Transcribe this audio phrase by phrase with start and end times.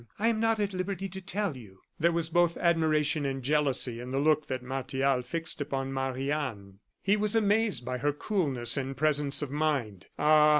[0.17, 4.09] "I am not at liberty to tell you." There was both admiration and jealousy in
[4.09, 6.79] the look that Martial fixed upon Marie Anne.
[7.03, 10.07] He was amazed by her coolness and presence of mind.
[10.17, 10.49] Ah!